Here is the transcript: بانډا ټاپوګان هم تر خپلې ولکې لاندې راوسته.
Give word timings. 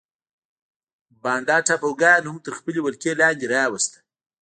بانډا 1.23 1.57
ټاپوګان 1.67 2.21
هم 2.27 2.37
تر 2.45 2.53
خپلې 2.59 2.79
ولکې 2.83 3.11
لاندې 3.21 3.45
راوسته. 3.55 3.97